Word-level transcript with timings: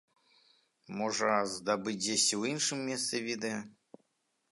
Можа, 1.01 1.29
здабыць 1.55 2.01
дзесьці 2.05 2.35
ў 2.39 2.43
іншым 2.55 2.79
месцы 2.89 3.21
відэа. 3.27 3.61